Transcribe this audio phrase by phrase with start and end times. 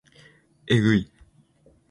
[0.65, 1.11] えぐい